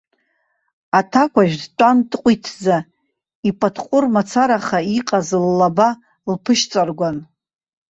Аҭакәажә 0.99 1.57
дтәан 1.63 1.97
дҟәиҭӡа, 2.11 2.77
ипатҟәыр 3.49 4.05
мацараха 4.13 4.79
иҟаз 4.97 5.29
ллаба 5.45 5.89
лԥышьҵаргәан. 6.31 7.17